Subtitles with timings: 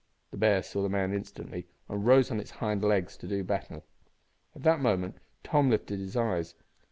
[0.31, 3.85] The bear saw the man instantly, and rose on its hind legs to do battle.
[4.55, 6.55] At that moment Tom lifted his eyes.